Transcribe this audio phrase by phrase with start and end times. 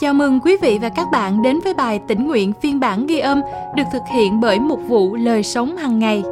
[0.00, 3.18] Chào mừng quý vị và các bạn đến với bài tĩnh nguyện phiên bản ghi
[3.18, 3.40] âm
[3.76, 6.22] được thực hiện bởi một vụ lời sống hàng ngày.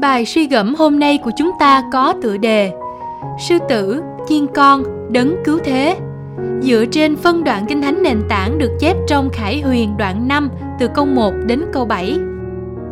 [0.00, 2.72] Bài suy gẫm hôm nay của chúng ta có tựa đề
[3.38, 5.96] Sư tử, chiên con, đấng cứu thế.
[6.60, 10.50] Dựa trên phân đoạn kinh thánh nền tảng được chép trong Khải Huyền đoạn 5
[10.78, 12.18] từ câu 1 đến câu 7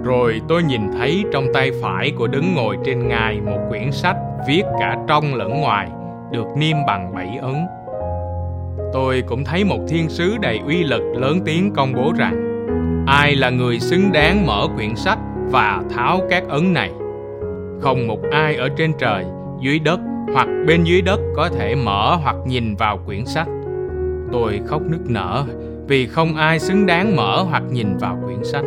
[0.05, 4.17] Rồi tôi nhìn thấy trong tay phải của đứng ngồi trên ngài một quyển sách
[4.49, 5.89] viết cả trong lẫn ngoài
[6.33, 7.55] được niêm bằng bảy ấn
[8.93, 12.45] tôi cũng thấy một thiên sứ đầy uy lực lớn tiếng công bố rằng,
[13.07, 15.19] ai là người xứng đáng mở quyển sách
[15.51, 16.91] và tháo các ấn này?
[17.81, 19.25] Không một ai ở trên trời,
[19.61, 20.01] dưới đất
[20.35, 23.49] hoặc bên dưới đất có thể mở hoặc nhìn vào quyển sách.
[24.33, 25.45] Tôi khóc nức nở
[25.87, 28.65] vì không ai xứng đáng mở hoặc nhìn vào quyển sách.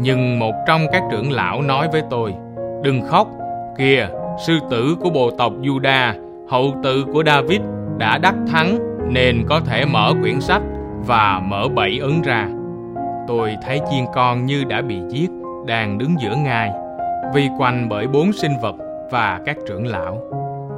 [0.00, 2.34] Nhưng một trong các trưởng lão nói với tôi,
[2.82, 3.28] đừng khóc,
[3.78, 4.08] kìa,
[4.46, 6.12] sư tử của bộ tộc juda,
[6.48, 7.60] hậu tự của david
[7.98, 8.78] đã đắc thắng
[9.08, 10.62] nên có thể mở quyển sách
[11.06, 12.48] và mở bảy ấn ra.
[13.28, 15.30] Tôi thấy chiên con như đã bị giết,
[15.66, 16.70] đang đứng giữa ngai,
[17.34, 18.74] vây quanh bởi bốn sinh vật
[19.10, 20.18] và các trưởng lão.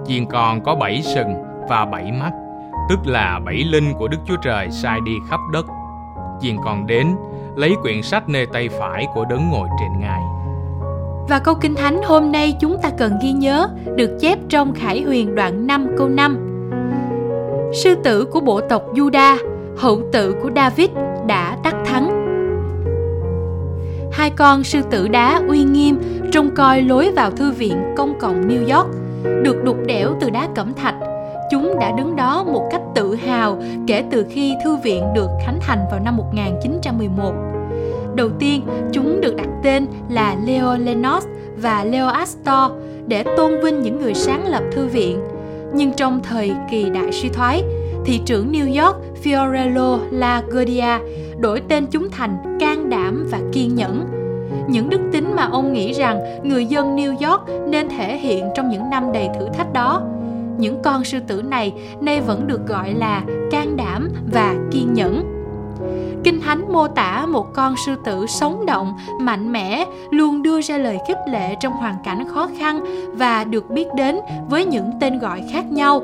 [0.07, 1.35] Chiên con có bảy sừng
[1.69, 2.31] và bảy mắt,
[2.89, 5.67] tức là bảy linh của Đức Chúa Trời sai đi khắp đất.
[6.41, 7.07] Chiên con đến,
[7.57, 10.21] lấy quyển sách nơi tay phải của đấng ngồi trên ngai.
[11.29, 15.03] Và câu Kinh Thánh hôm nay chúng ta cần ghi nhớ được chép trong Khải
[15.03, 16.54] Huyền đoạn 5 câu 5
[17.75, 19.37] sư tử của bộ tộc Juda,
[19.77, 20.91] hậu tự của David
[21.27, 22.25] đã đắc thắng.
[24.13, 25.99] Hai con sư tử đá uy nghiêm
[26.33, 28.91] trông coi lối vào thư viện công cộng New York,
[29.43, 30.95] được đục đẽo từ đá cẩm thạch.
[31.51, 35.59] Chúng đã đứng đó một cách tự hào kể từ khi thư viện được khánh
[35.61, 37.33] thành vào năm 1911.
[38.15, 41.25] Đầu tiên, chúng được đặt tên là Leo Lenos
[41.57, 42.73] và Leo Astor
[43.07, 45.21] để tôn vinh những người sáng lập thư viện–
[45.75, 47.63] nhưng trong thời kỳ đại suy thoái,
[48.05, 50.99] thị trưởng New York Fiorello LaGuardia
[51.39, 54.05] đổi tên chúng thành can đảm và kiên nhẫn.
[54.69, 58.69] Những đức tính mà ông nghĩ rằng người dân New York nên thể hiện trong
[58.69, 60.03] những năm đầy thử thách đó.
[60.59, 65.34] Những con sư tử này nay vẫn được gọi là can đảm và kiên nhẫn.
[66.25, 70.79] Kinh Thánh mô tả một con sư tử sống động, mạnh mẽ, luôn đưa ra
[70.79, 72.81] lời khích lệ trong hoàn cảnh khó khăn
[73.13, 74.19] và được biết đến
[74.49, 76.03] với những tên gọi khác nhau.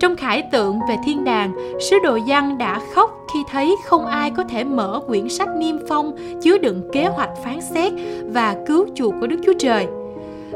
[0.00, 1.54] Trong khải tượng về thiên đàng,
[1.90, 5.76] sứ đồ Giăng đã khóc khi thấy không ai có thể mở quyển sách niêm
[5.88, 7.92] phong chứa đựng kế hoạch phán xét
[8.24, 9.86] và cứu chuộc của Đức Chúa Trời.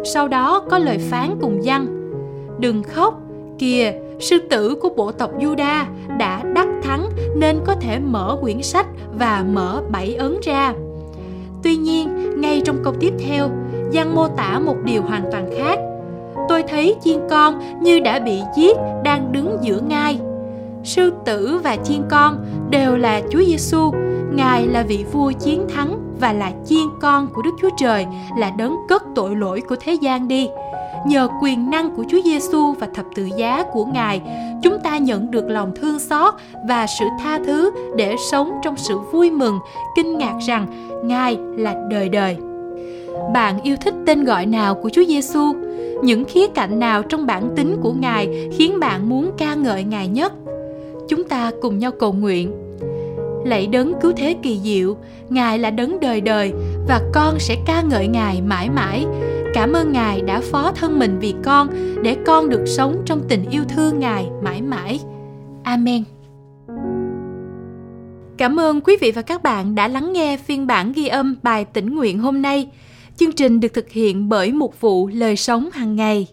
[0.05, 1.87] Sau đó có lời phán cùng Giăng:
[2.59, 3.21] Đừng khóc,
[3.61, 5.85] kìa, sư tử của bộ tộc Juda
[6.19, 8.87] đã đắc thắng nên có thể mở quyển sách
[9.19, 10.73] và mở bảy ấn ra.
[11.63, 13.51] Tuy nhiên, ngay trong câu tiếp theo,
[13.91, 15.79] Giăng mô tả một điều hoàn toàn khác.
[16.49, 20.19] Tôi thấy chiên con như đã bị giết đang đứng giữa ngai.
[20.85, 23.93] Sư tử và chiên con đều là Chúa Giêsu,
[24.33, 28.07] Ngài là vị vua chiến thắng và là chiên con của Đức Chúa Trời,
[28.39, 30.49] là đấng cất tội lỗi của thế gian đi
[31.07, 34.23] nhờ quyền năng của Chúa Giêsu và thập tự giá của Ngài,
[34.63, 36.35] chúng ta nhận được lòng thương xót
[36.69, 39.59] và sự tha thứ để sống trong sự vui mừng,
[39.97, 40.67] kinh ngạc rằng
[41.05, 42.37] Ngài là đời đời.
[43.35, 45.53] Bạn yêu thích tên gọi nào của Chúa Giêsu?
[46.03, 50.09] Những khía cạnh nào trong bản tính của Ngài khiến bạn muốn ca ngợi Ngài
[50.09, 50.33] nhất?
[51.09, 52.53] Chúng ta cùng nhau cầu nguyện.
[53.45, 54.97] Lạy đấng cứu thế kỳ diệu,
[55.29, 56.53] Ngài là đấng đời đời
[56.89, 59.07] và con sẽ ca ngợi Ngài mãi mãi
[59.55, 61.69] Cảm ơn Ngài đã phó thân mình vì con,
[62.03, 65.01] để con được sống trong tình yêu thương Ngài mãi mãi.
[65.65, 66.05] Amen.
[68.39, 71.65] Cảm ơn quý vị và các bạn đã lắng nghe phiên bản ghi âm bài
[71.65, 72.69] tỉnh nguyện hôm nay.
[73.17, 76.27] Chương trình được thực hiện bởi một vụ lời sống hàng ngày.